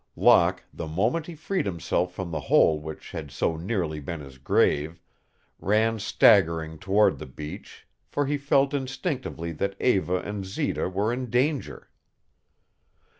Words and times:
Locke, 0.15 0.63
the 0.73 0.87
moment 0.87 1.27
he 1.27 1.35
freed 1.35 1.67
himself 1.67 2.11
from 2.11 2.31
the 2.31 2.39
hole 2.39 2.79
which 2.79 3.11
had 3.11 3.29
so 3.29 3.55
nearly 3.55 3.99
been 3.99 4.19
his 4.19 4.39
grave, 4.39 4.99
ran 5.59 5.99
staggering 5.99 6.79
toward 6.79 7.19
the 7.19 7.27
beach, 7.27 7.85
for 8.07 8.25
he 8.25 8.35
felt 8.35 8.73
instinctively 8.73 9.51
that 9.51 9.79
Eva 9.79 10.15
and 10.21 10.43
Zita 10.43 10.89
were 10.89 11.13
in 11.13 11.29
danger. 11.29 11.91